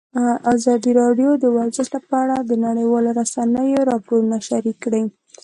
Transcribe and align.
ازادي 0.55 0.91
راډیو 1.01 1.29
د 1.43 1.45
ورزش 1.57 1.87
په 2.09 2.15
اړه 2.23 2.37
د 2.41 2.51
نړیوالو 2.65 3.09
رسنیو 3.19 3.87
راپورونه 3.91 4.35
شریک 4.47 4.77
کړي. 4.85 5.03